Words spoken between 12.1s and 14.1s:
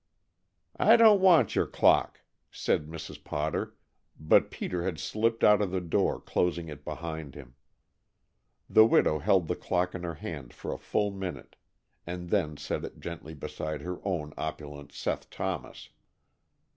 then set it gently beside her